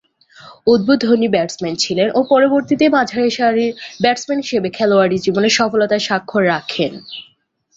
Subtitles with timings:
[0.67, 3.71] উদ্বোধনী ব্যাটসম্যান ছিলেন ও পরবর্তীতে মাঝারিসারির
[4.03, 6.91] ব্যাটসম্যান হিসেবে খেলোয়াড়ী জীবনে সফলতার স্বাক্ষর রাখেন।